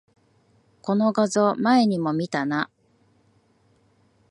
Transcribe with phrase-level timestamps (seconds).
[0.81, 2.71] この画像、前にも見たな